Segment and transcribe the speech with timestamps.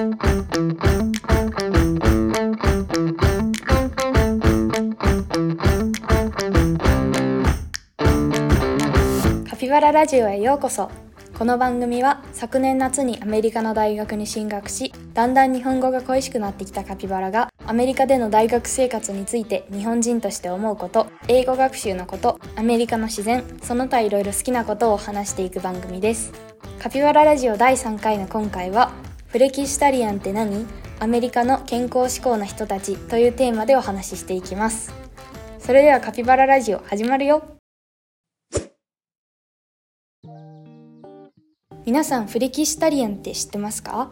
[0.00, 0.06] カ
[9.56, 10.90] ピバララジオへようこそ。
[11.36, 26.32] この番組は昨年夏にアメリカの大学に進学しだんだん日本語が恋しくなってきたカピバラがアメリカでの大学生活について日本人として思うこと英語学習のことアメリカの自然その他いろいろ好きなことを話していく番組です。
[26.78, 28.92] カピバララジオ第3回の今回は
[29.30, 30.66] フレキシタリアンって何？
[30.98, 34.92] アメリカの健康志向の人たちというテーマでお話ししていきます。
[35.60, 37.44] それではカピバララジオ始まるよ。
[41.86, 44.10] 皆さんフレキシタリアンって知ってますか？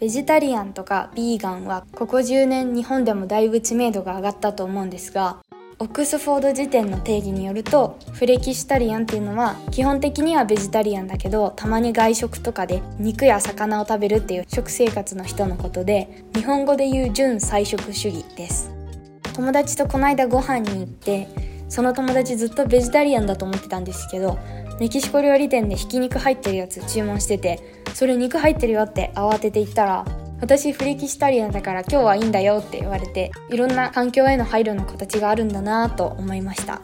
[0.00, 5.38] ベジタリアンとかビーガンはここ10年日本でもだいぶ知名度が上がったと思うんですが
[5.82, 18.70] オックスフォード辞典の定義によるとフレキシタリアンっていうのは基本的にはベジタリアンだけどたまに外食とかで肉や魚を食べるっていう食生活の人のことで日本語で言う純菜食主義です。
[19.32, 21.26] 友達とこの間ご飯に行って
[21.68, 24.38] その友達ずっとベジタリアンだと思ってたんですけど
[24.78, 27.58] メキシコ料理店でひき肉入ってるやつ注文してて
[27.92, 30.04] それ肉入ってるよって慌てて言ったら
[30.42, 36.82] 私フレキシタリアンだから今日はいいんだよって言われていろんな環境への配慮の形があるんだなと思いました。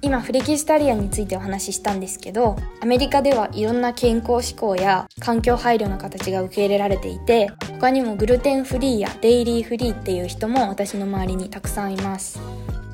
[0.00, 12.40] 今フレキシタリアンについてお話ししたんですけどアメリカではいろんな健康志向や環境配慮の形が受け入れられていて他にもグルテンフリーやデイリーフリーっていう人も私の周りにたくさんいます。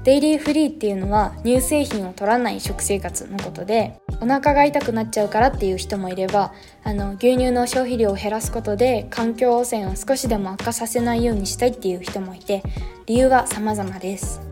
[0.05, 6.53] デイリーフリーっていうのは乳製品を取らない食生活のことでお腹が痛くなっちゃうからっていう人もいれば
[6.85, 12.63] あの牛乳の消費量を減らすことで環境汚染を少しでも悪化させないようにしたいっていう人もいて
[13.07, 14.49] 理由は様々です。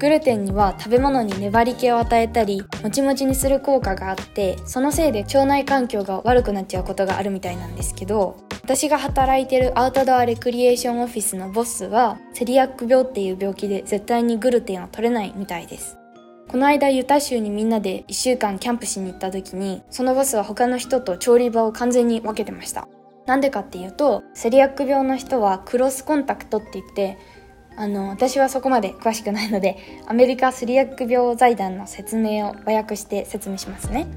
[0.00, 15.99] グルテンには食べ物に粘り気を与えたりもちもちにする効果があってそのせいで腸内環境が悪くなっちゃうことがあるみたいなんですけど私が働いてるアウトドアレクリエーションオフィスのボスはセリアック病っていう病気で絶対にグルテンを取れないみたいです。
[16.50, 22.88] この間ユタ州にみんなで1週間キャンプしに行った時にそのボスは他の人と調理場を完全に分けてました。
[23.26, 27.18] なんでかっていうとセリアック病の人はクロスコンタクトって言って
[27.76, 29.76] あの私はそこまで詳しくないので
[30.08, 34.08] アメリカセリアック病財団の説明を和訳して説明しますね。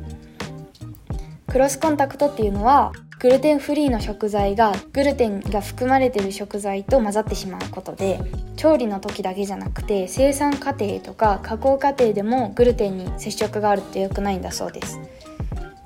[1.51, 8.19] クロスコンタクトっていうのはグルテンフリーの食材がグルテンが含まれている食材と混ざってしまうことで
[8.57, 14.99] 調理の時だけじゃなくて生産過程とか加工過程でもグルテンに接触があると良くないんだそうです。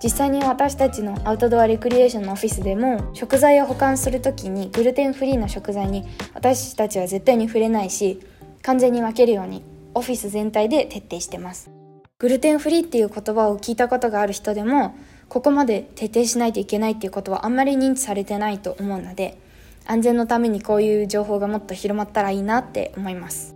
[0.02, 8.20] 実際に私たちのアウトドアレクリエーションのオフィスでも食材を保管する時にグルテンフリーの食材に私たちは絶対に触れないし
[8.64, 11.70] 完全に分けるようにオフィス全体で徹底してます。
[12.18, 14.96] グルテンフリーっていう言葉を聞いたことがある人でも
[15.30, 19.38] ここまで徹底しないといけないっていうことはあんまり認知されてないと思うので
[19.86, 23.56] 安全のためにこういう情報がもっと広まったらいいなって思います。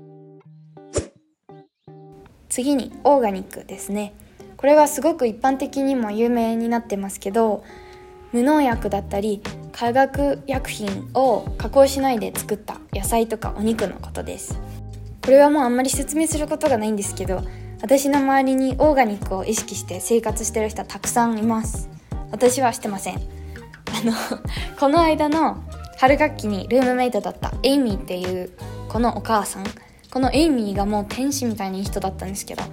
[2.49, 4.13] 次にオーガニックですね。
[4.57, 7.63] これはすごく一般的にも有名になってますけど
[8.31, 14.59] 無農薬だったり化学薬品を加工しないで作った野菜とかお肉のことです。
[15.23, 17.43] これはもうあんまり説明することがないんですけど
[17.81, 21.89] 私の周りにオーガニックを意識して生活してる人はたくさんいます。
[22.31, 23.15] 私はしてません。
[23.15, 23.19] あ
[24.03, 24.13] の
[24.79, 25.63] この間の
[25.97, 28.51] 春学期にルームメイトだったエイミーっていう
[28.87, 29.63] このお母さん。
[30.11, 32.63] このエイミーがもう天使みたいにいい人だったんですけど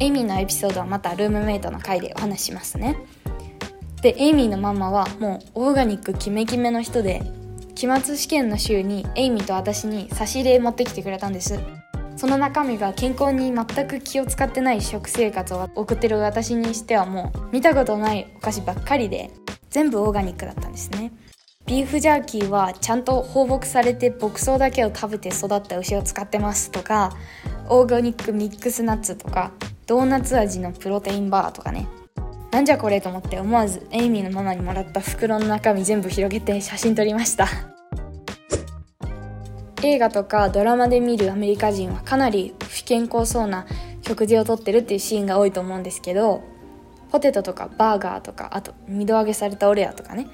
[0.00, 2.96] エイミーのエピソードはまたルームメイトの回でお話ししますね。
[4.00, 7.22] でエイミーのママはもうオーガニックキメキメの人で
[7.74, 11.60] 期末試験の週にエイミーと私に差し入れ持ってきてくれたんです。
[12.20, 19.30] その中身が健康に全く気を使ってない食生活を送ってる私にしてはもう見たことないお菓子ばっかりで
[19.70, 21.12] 全部オーガニックだったんですね。
[21.64, 27.16] ビーフジャーキーはちゃんと放牧されて牧草だけを食べて育った牛を使ってますとか
[27.70, 29.52] オーガニックミックスナッツとか
[29.86, 31.88] ドーナツ味のプロテインバーとかね。
[32.50, 37.79] なんじゃこれと思って思わずエイミーのママにもらった袋の中身全部広げて写真撮りました。
[39.82, 43.66] 映画とかドラマで見るアメリカ人はかなり不健康そうな
[44.02, 46.42] 食事をとってるっていうシーンが多いと思うんですけど
[47.10, 50.28] ポテトとかバーガーとかあと二度揚げされたオレアとかね。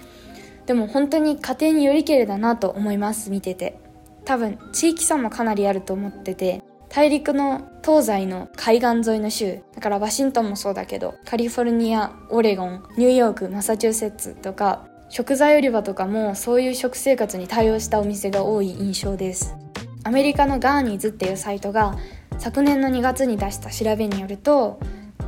[0.66, 3.86] でも本当に家庭によりけりだなと思います見てて。
[4.26, 19.56] 多分地域差もかなりあると思ってて大陸の東西の海岸沿いの州だからワシントンもそうだけどカリフォルニアオレゴンニューヨークマサチューセッツとか食材売り場とかもそういう食生活に対応したお店が多い印象です
[20.04, 21.96] アメリカのガーニーズっていうサイトが
[22.38, 24.78] 昨年の2月に出した調べによると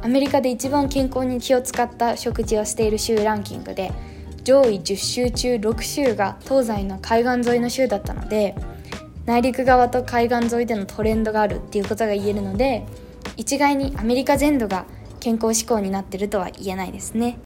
[0.03, 3.93] アメリカで一番健康に気を使った食事をしている州ランキングで
[4.45, 8.55] 上位10州中6州が東西の海岸沿いの州だったので
[9.27, 12.87] 内陸側と海岸沿いでのトレンドがあるっていうことが言えるので
[13.37, 14.87] 一概にアメリカ全土が
[15.21, 17.41] 健康志向になってるとは言えないですね。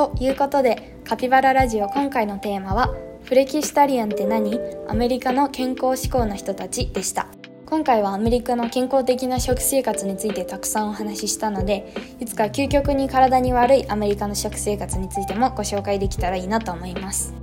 [0.00, 4.58] ということでカピバララジオ今回のテーマはフレキシタリアンって何？
[4.88, 7.26] アメリカの健康志向の人たちでした。
[7.66, 17.34] 今回はアメリカの健康的な食生活についてたくさんお話ししたのでいつか究極に体に悪いアメリカの食生活についてもご紹介できたらいいなと思います。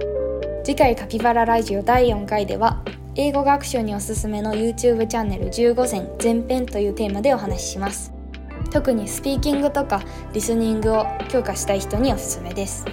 [0.63, 2.83] 次回カピバララジオ第4回では
[3.13, 8.16] 英語学習におすすめの YouTube チャンネル15選前編というテーマでお話しします。
[8.69, 10.01] 特にスピーキングとか
[10.33, 12.85] リスニングを強化したい人におすすめです。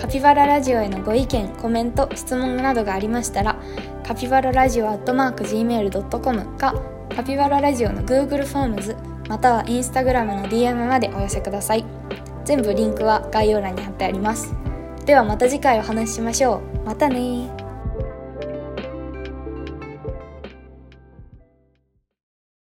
[0.00, 3.56] カピバララジオへのご意見コメント質問などがありましたら
[4.06, 6.74] カピバララジオアットマーク Gmail.com か
[7.14, 8.96] カピバララジオの Google フォームズ
[9.28, 11.84] または Instagram の DM までお寄せください。
[12.44, 14.54] 全部リンクは概要欄に貼ってあります。
[15.04, 16.86] ではまた次回お話ししましょう。
[16.86, 17.57] またね